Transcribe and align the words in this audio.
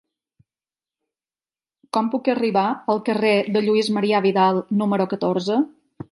Com 1.97 2.09
puc 2.13 2.29
arribar 2.33 2.65
al 2.93 3.01
carrer 3.09 3.33
de 3.57 3.61
Lluís 3.67 3.91
Marià 3.99 4.23
Vidal 4.27 4.63
número 4.81 5.07
catorze? 5.13 5.59